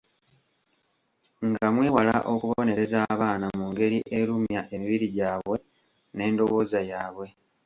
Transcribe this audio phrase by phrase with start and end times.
[1.47, 5.57] Nga mwewala okubonereza abaana mu ngeri erumya emibiri gyabwe
[6.15, 7.27] n'endowooza yabwe.